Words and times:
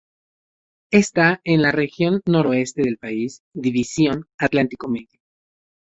Está 0.89 1.41
en 1.43 1.61
la 1.61 1.71
región 1.71 2.21
Noreste 2.25 2.81
del 2.81 2.97
país, 2.97 3.43
división 3.53 4.25
Atlántico 4.39 4.87
Medio. 4.87 5.19